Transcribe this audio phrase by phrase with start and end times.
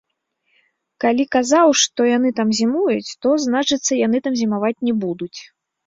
[1.05, 5.37] Калі казаў, што яны там зімуюць, то, значыцца, яны там зімаваць не будуць.